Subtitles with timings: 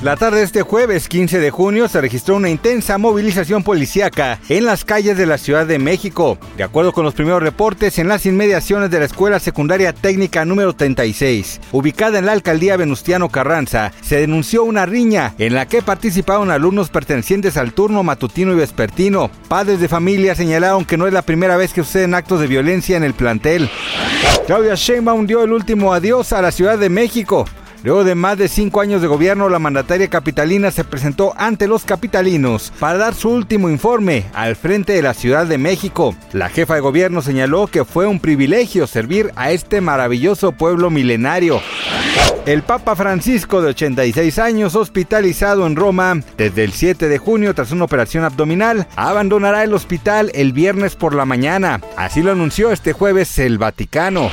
[0.00, 4.64] La tarde de este jueves 15 de junio se registró una intensa movilización policíaca en
[4.64, 6.38] las calles de la Ciudad de México.
[6.56, 10.72] De acuerdo con los primeros reportes, en las inmediaciones de la Escuela Secundaria Técnica número
[10.72, 16.52] 36, ubicada en la alcaldía Venustiano Carranza, se denunció una riña en la que participaron
[16.52, 19.32] alumnos pertenecientes al turno matutino y vespertino.
[19.48, 22.96] Padres de familia señalaron que no es la primera vez que suceden actos de violencia
[22.96, 23.68] en el plantel.
[24.46, 27.46] Claudia Sheinbaum dio el último adiós a la Ciudad de México.
[27.84, 31.84] Luego de más de cinco años de gobierno, la mandataria capitalina se presentó ante los
[31.84, 36.16] capitalinos para dar su último informe al frente de la Ciudad de México.
[36.32, 41.60] La jefa de gobierno señaló que fue un privilegio servir a este maravilloso pueblo milenario.
[42.46, 47.72] El Papa Francisco, de 86 años, hospitalizado en Roma desde el 7 de junio tras
[47.72, 51.80] una operación abdominal, abandonará el hospital el viernes por la mañana.
[51.96, 54.30] Así lo anunció este jueves el Vaticano.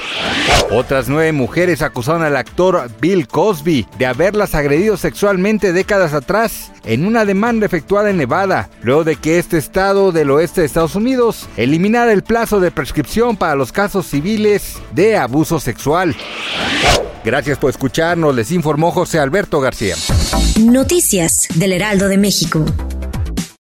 [0.72, 7.06] Otras nueve mujeres acusaron al actor Bill Cosby de haberlas agredido sexualmente décadas atrás en
[7.06, 11.48] una demanda efectuada en Nevada, luego de que este estado del oeste de Estados Unidos
[11.58, 16.16] eliminara el plazo de prescripción para los casos civiles de abuso sexual.
[17.24, 19.96] Gracias por escucharnos, les informó José Alberto García.
[20.60, 22.66] Noticias del Heraldo de México.